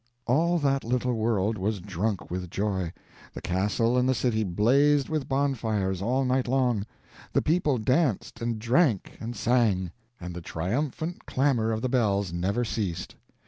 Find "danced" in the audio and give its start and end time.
7.77-8.41